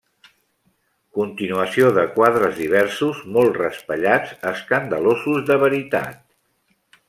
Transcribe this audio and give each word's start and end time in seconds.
Continuació 1.17 1.91
de 1.97 2.05
quadres 2.15 2.57
diversos 2.61 3.21
molt 3.37 3.61
raspallats, 3.61 4.35
escandalosos 4.55 5.47
de 5.51 5.61
veritat. 5.67 6.21